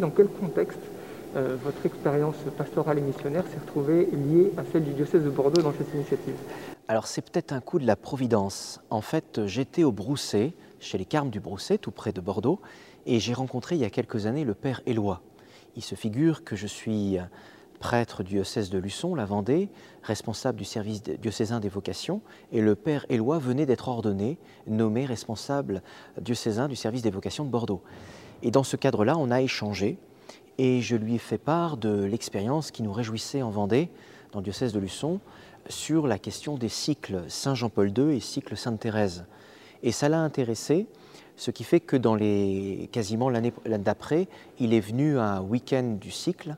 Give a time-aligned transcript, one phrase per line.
[0.00, 0.78] Dans quel contexte
[1.34, 5.60] euh, votre expérience pastorale et missionnaire s'est retrouvée liée à celle du diocèse de Bordeaux
[5.60, 6.36] dans cette initiative?
[6.86, 8.80] Alors c'est peut-être un coup de la providence.
[8.90, 12.60] En fait, j'étais au Brousset, chez les Carmes du Brousset, tout près de Bordeaux,
[13.06, 15.20] et j'ai rencontré il y a quelques années le père Éloi.
[15.74, 17.18] Il se figure que je suis
[17.80, 19.68] prêtre du diocèse de Luçon, la Vendée,
[20.04, 22.20] responsable du service diocésain des vocations,
[22.52, 24.38] et le père Éloi venait d'être ordonné,
[24.68, 25.82] nommé responsable
[26.20, 27.82] diocésain du service des vocations de Bordeaux.
[28.42, 29.98] Et dans ce cadre-là, on a échangé,
[30.58, 33.88] et je lui ai fait part de l'expérience qui nous réjouissait en Vendée,
[34.32, 35.20] dans le diocèse de Luçon,
[35.68, 39.24] sur la question des cycles Saint Jean-Paul II et cycle Sainte Thérèse.
[39.82, 40.86] Et ça l'a intéressé,
[41.36, 46.10] ce qui fait que dans les quasiment l'année d'après, il est venu un week-end du
[46.10, 46.56] cycle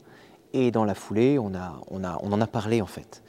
[0.52, 3.22] et dans la foulée, on, a, on, a, on en a parlé en fait.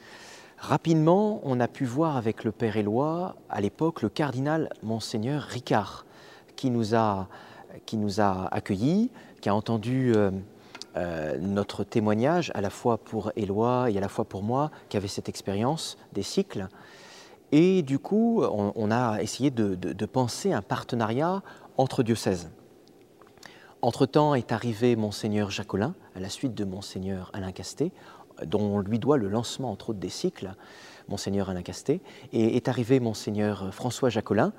[0.58, 6.06] Rapidement, on a pu voir avec le Père Éloi, à l'époque, le cardinal Monseigneur Ricard,
[6.56, 7.28] qui nous a,
[7.86, 10.30] qui nous a accueillis, qui a entendu euh,
[10.96, 14.96] euh, notre témoignage, à la fois pour Éloi et à la fois pour moi, qui
[14.96, 16.68] avait cette expérience des cycles.
[17.50, 21.42] Et du coup, on, a essayé de, de, de penser un partenariat
[21.76, 22.50] entre diocèses.
[23.82, 27.92] Entre-temps est arrivé Monseigneur Jacolin, à la suite de Monseigneur Alain Casté,
[28.46, 30.54] dont on lui doit le lancement, entre autres, des cycles,
[31.08, 32.00] Monseigneur Alain Casté,
[32.32, 34.52] et est arrivé Monseigneur François Jacolin,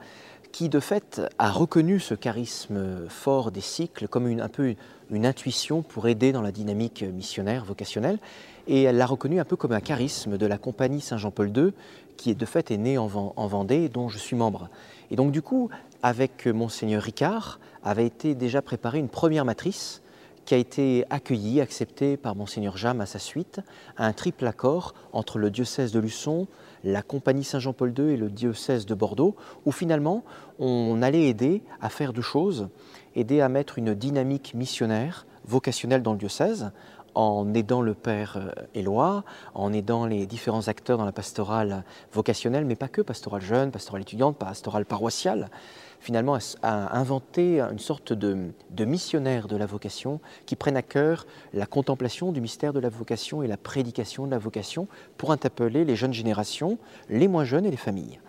[0.53, 4.75] qui de fait a reconnu ce charisme fort des cycles comme une, un peu
[5.09, 8.19] une, intuition pour aider dans la dynamique missionnaire, vocationnelle,
[8.67, 11.73] et elle l'a reconnu un peu comme un charisme de la compagnie Saint-Jean-Paul II,
[12.17, 14.69] qui de fait est née en, en Vendée, dont je suis membre.
[15.09, 15.69] Et donc du coup,
[16.03, 20.02] avec Monseigneur Ricard, avait été déjà préparée une première matrice
[20.45, 23.61] qui a été accueillie, acceptée par Monseigneur Jam à sa suite,
[23.97, 26.47] un triple accord entre le diocèse de Luçon,
[26.83, 30.23] la Compagnie Saint-Jean-Paul II et le diocèse de Bordeaux, où finalement
[30.59, 32.67] on allait aider à faire deux choses,
[33.15, 36.71] aider à mettre une dynamique missionnaire, vocationnelle dans le diocèse,
[37.15, 42.65] en aidant le Père euh, Éloi, en aidant les différents acteurs dans la pastorale vocationnelle,
[42.65, 45.49] mais pas que, pastorale jeune, pastorale étudiante, pastorale paroissiale,
[46.03, 48.51] finalement à inventer une sorte de,
[48.85, 53.41] missionnaire de la vocation qui prennent à cœur la contemplation du mystère de la vocation
[53.41, 54.87] et la prédication de la vocation
[55.17, 56.77] pour interpeller les jeunes générations,
[57.09, 58.19] les moins jeunes et les familles.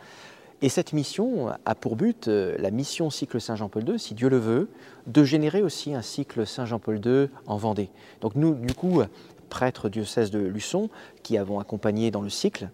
[0.64, 4.38] Et cette mission a pour but, euh, la mission cycle Saint-Jean-Paul II, si Dieu le
[4.38, 4.70] veut,
[5.06, 7.90] de générer aussi un cycle Saint-Jean-Paul II en Vendée.
[8.22, 9.02] Donc nous, du coup,
[9.50, 10.88] prêtres diocèse de Luçon,
[11.22, 12.70] qui avons accompagné dans le cycle,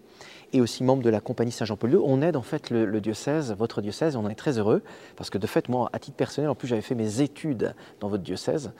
[0.53, 3.81] et aussi membre de la compagnie Saint-Jean-Paul II, on aide en fait le, diocèse, votre
[3.81, 4.81] diocèse, on en est très heureux,
[5.15, 8.09] parce que de fait, moi, à titre personnel, en plus j'avais fait mes études dans
[8.09, 8.71] votre diocèse,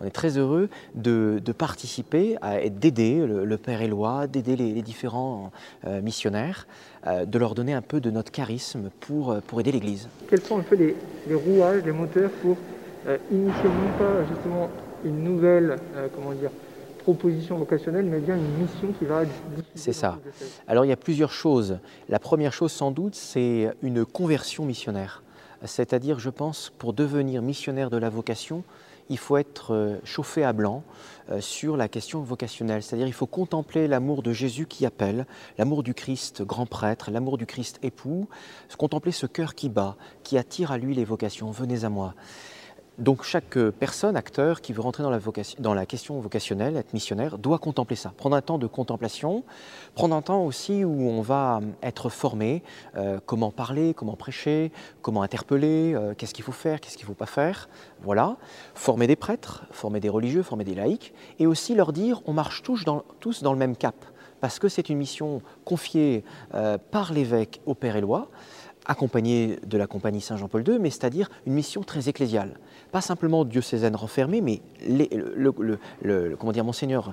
[0.00, 2.36] on est très heureux de, de participer
[2.70, 5.52] d'aider le, le, Père Éloi, d'aider les, différents
[5.86, 6.66] euh, missionnaires,
[7.06, 10.08] euh, de leur donner un peu de notre charisme pour, pour aider l'Église.
[10.28, 10.96] Quels sont un peu les,
[11.34, 12.56] rouages, les moteurs pour
[13.06, 14.70] euh, initier non pas justement
[15.04, 16.50] une nouvelle, euh, comment dire,
[17.04, 19.22] proposition vocationnelle, mais bien une mission qui va...
[19.74, 20.18] C'est ça.
[20.66, 21.78] Alors il y a plusieurs choses.
[22.08, 25.22] La première chose sans doute, c'est une conversion missionnaire.
[25.64, 28.64] C'est-à-dire, je pense, pour devenir missionnaire de la vocation,
[29.10, 30.82] il faut être euh, chauffé à blanc
[31.30, 32.82] euh, sur la question vocationnelle.
[32.82, 35.26] C'est-à-dire, il faut contempler l'amour de Jésus qui appelle,
[35.58, 38.28] l'amour du Christ grand prêtre, l'amour du Christ époux,
[38.78, 41.50] contempler ce cœur qui bat, qui attire à lui les vocations.
[41.50, 42.14] Venez à moi.
[42.98, 47.96] Donc chaque personne, acteur, qui veut rentrer dans la, question vocationnelle, être missionnaire, doit contempler
[47.96, 48.12] ça.
[48.16, 49.42] Prendre un temps de contemplation,
[49.96, 52.62] prendre un temps aussi où on va être formé,
[52.96, 54.70] euh, comment parler, comment prêcher,
[55.02, 57.68] comment interpeller, euh, qu'est-ce qu'il faut faire, qu'est-ce qu'il ne faut pas faire.
[58.02, 58.36] Voilà.
[58.74, 62.62] Former des prêtres, former des religieux, former des laïcs, et aussi leur dire on marche
[62.62, 63.02] tous dans,
[63.52, 63.96] le même cap,
[64.40, 66.22] parce que c'est une mission confiée
[66.54, 68.28] euh, par l'évêque au Père Éloi
[68.84, 72.58] accompagné de la compagnie Saint-Jean-Paul II, mais c'est-à-dire une mission très ecclésiale.
[72.92, 77.12] Pas simplement diocésaine renfermée, mais le, Monseigneur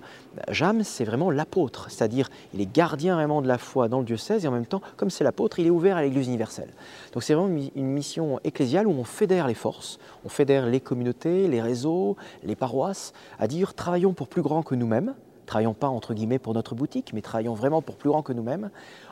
[0.49, 4.45] James, c'est vraiment l'apôtre, c'est-à-dire il est gardien vraiment de la foi dans le diocèse
[4.45, 6.69] et en même temps, comme c'est l'apôtre, il est ouvert à l'Église universelle.
[7.13, 11.47] Donc c'est vraiment une mission ecclésiale où on fédère les forces, on fédère les communautés,
[11.47, 15.13] les réseaux, les paroisses, à dire travaillons pour plus grand que nous-mêmes,
[15.45, 18.69] travaillons pas entre guillemets pour notre boutique, mais travaillons vraiment pour plus grand que nous-mêmes,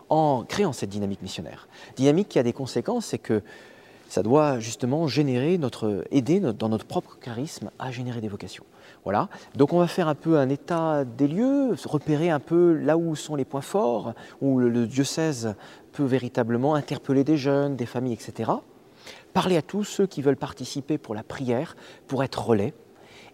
[0.09, 1.67] en créant cette dynamique missionnaire.
[1.95, 3.41] Dynamique qui a des conséquences, c'est que
[4.09, 8.65] ça doit justement générer notre, aider dans notre propre charisme à générer des vocations.
[9.03, 9.29] Voilà.
[9.55, 13.15] Donc on va faire un peu un état des lieux, repérer un peu là où
[13.15, 15.53] sont les points forts, où le diocèse
[15.91, 18.51] peut véritablement interpeller des jeunes, des familles, etc.
[19.33, 21.75] Parler à tous ceux qui veulent participer pour la prière,
[22.07, 22.73] pour être relais.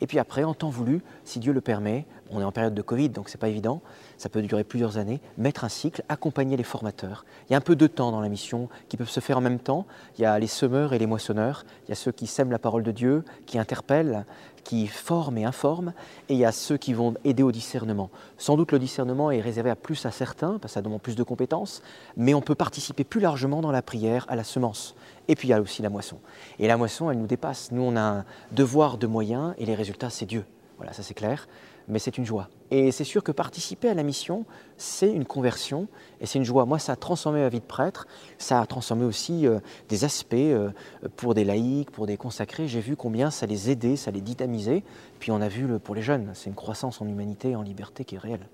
[0.02, 2.82] Et puis après, en temps voulu, si Dieu le permet, On est en période de
[2.82, 3.82] Covid, donc c'est pas évident.
[4.18, 5.22] Ça peut durer plusieurs années.
[5.38, 7.24] Mettre un cycle, accompagner les formateurs.
[7.48, 9.42] Il y a un peu de temps dans la mission qui peuvent se faire en
[9.42, 9.86] même temps.
[10.18, 11.66] Il y a les semeurs et les moissonneurs.
[11.86, 14.26] Il y a ceux qui sèment la parole de Dieu, qui interpellent,
[14.64, 15.94] qui forment et informent.
[16.28, 18.10] Et il y a ceux qui vont aider au discernement.
[18.38, 21.16] Sans doute le discernement est réservé à plus à certains, parce que ça demande plus
[21.16, 21.84] de compétences,
[22.18, 24.96] mais on peut participer plus largement dans la prière à la semence.
[25.28, 26.18] Et puis il y a aussi la moisson.
[26.58, 27.72] Et la moisson, elle nous dépasse.
[27.72, 30.44] Nous, on a un devoir de moyens et les résultats, c'est Dieu.
[30.78, 31.48] Voilà, ça c'est clair
[31.88, 32.50] mais c'est une joie.
[32.72, 34.46] Et c'est sûr que participer à la mission,
[34.78, 35.88] c'est une conversion
[36.20, 36.66] et c'est une joie.
[36.66, 38.08] Moi, ça a transformé ma vie de prêtre,
[38.38, 40.72] ça a transformé aussi euh, des aspects euh,
[41.16, 42.68] pour des laïcs, pour des consacrés.
[42.68, 44.84] J'ai vu combien ça les aidait, ça les dynamisait.
[45.20, 48.16] Puis on a vu pour les jeunes, c'est une croissance en humanité en liberté qui
[48.16, 48.48] est réelle.